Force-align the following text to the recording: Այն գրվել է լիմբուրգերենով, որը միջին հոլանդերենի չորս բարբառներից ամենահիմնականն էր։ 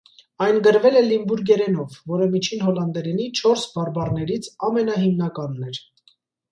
Այն 0.45 0.55
գրվել 0.67 0.95
է 1.01 1.03
լիմբուրգերենով, 1.07 1.93
որը 2.13 2.29
միջին 2.33 2.65
հոլանդերենի 2.71 3.31
չորս 3.43 3.69
բարբառներից 3.77 4.53
ամենահիմնականն 4.71 5.71
էր։ 5.73 5.85